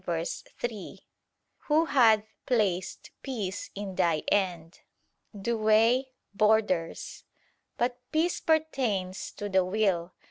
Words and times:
147:3): 0.03 0.97
"Who 1.67 1.85
hath 1.85 2.23
placed 2.47 3.11
peace 3.21 3.69
in 3.75 3.93
thy 3.93 4.23
end 4.29 4.79
[Douay: 5.39 6.05
'borders']". 6.33 7.23
But 7.77 7.99
peace 8.11 8.39
pertains 8.39 9.31
to 9.33 9.47
the 9.47 9.63
will. 9.63 10.13